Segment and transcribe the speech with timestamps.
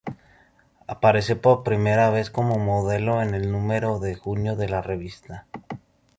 [0.87, 5.45] Apareció por primera vez como modelo en el número de junio de la revista.